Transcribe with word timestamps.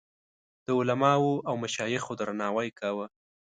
د 0.65 0.67
علماوو 0.79 1.33
او 1.49 1.53
مشایخو 1.63 2.11
درناوی 2.19 2.69
کاوه. 2.79 3.05